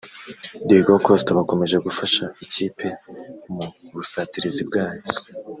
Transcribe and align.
Diego 0.67 0.93
Costa 1.07 1.37
bakomeje 1.37 1.77
gufasha 1.85 2.23
iyi 2.35 2.45
kipe 2.53 2.87
mu 3.53 3.65
busatirizi 3.93 4.61
bwayo 4.69 5.01